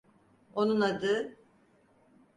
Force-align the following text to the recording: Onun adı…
Onun 0.55 0.81
adı… 0.81 1.37